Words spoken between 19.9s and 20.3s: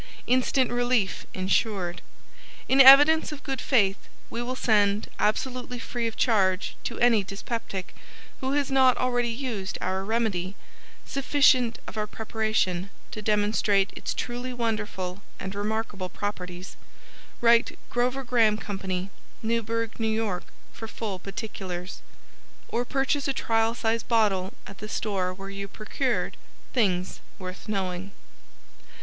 N.